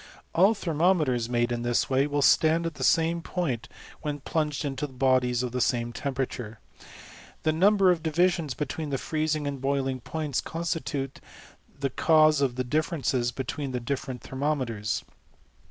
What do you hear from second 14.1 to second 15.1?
thermometers.